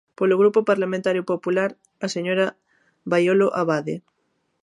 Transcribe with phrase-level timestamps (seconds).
[0.17, 1.71] Polo Grupo Parlamentario Popular,
[2.05, 2.45] a señora
[3.11, 3.95] Baiolo Abade.